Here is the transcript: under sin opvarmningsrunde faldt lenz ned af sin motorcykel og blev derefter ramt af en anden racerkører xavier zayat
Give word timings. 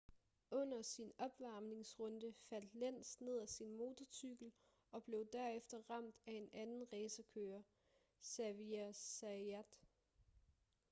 under 0.51 0.81
sin 0.81 1.13
opvarmningsrunde 1.17 2.33
faldt 2.49 2.75
lenz 2.75 3.21
ned 3.21 3.39
af 3.39 3.49
sin 3.49 3.77
motorcykel 3.77 4.51
og 4.91 5.03
blev 5.03 5.25
derefter 5.33 5.77
ramt 5.89 6.15
af 6.25 6.31
en 6.31 6.49
anden 6.53 6.93
racerkører 6.93 7.61
xavier 8.25 8.91
zayat 8.91 9.77